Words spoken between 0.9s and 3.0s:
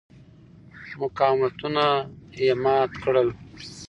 مقاومتونه یې مات